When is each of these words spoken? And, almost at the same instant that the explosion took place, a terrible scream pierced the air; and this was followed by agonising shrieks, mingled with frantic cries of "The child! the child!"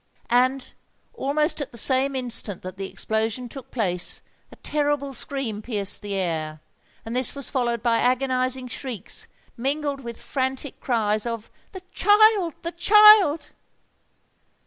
And, 0.31 0.73
almost 1.13 1.61
at 1.61 1.71
the 1.71 1.77
same 1.77 2.15
instant 2.15 2.63
that 2.63 2.75
the 2.75 2.89
explosion 2.89 3.47
took 3.47 3.69
place, 3.69 4.23
a 4.51 4.55
terrible 4.55 5.13
scream 5.13 5.61
pierced 5.61 6.01
the 6.01 6.15
air; 6.15 6.59
and 7.05 7.15
this 7.15 7.35
was 7.35 7.51
followed 7.51 7.83
by 7.83 7.99
agonising 7.99 8.67
shrieks, 8.67 9.27
mingled 9.55 10.01
with 10.01 10.19
frantic 10.19 10.79
cries 10.79 11.27
of 11.27 11.51
"The 11.73 11.83
child! 11.93 12.55
the 12.63 12.71
child!" 12.71 13.51